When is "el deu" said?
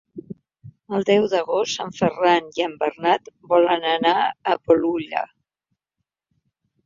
0.99-1.25